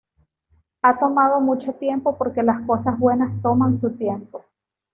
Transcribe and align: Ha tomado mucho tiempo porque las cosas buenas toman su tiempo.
Ha 0.81 0.97
tomado 0.97 1.39
mucho 1.41 1.73
tiempo 1.73 2.17
porque 2.17 2.41
las 2.41 2.65
cosas 2.65 2.97
buenas 2.97 3.39
toman 3.39 3.71
su 3.71 3.91
tiempo. 3.97 4.43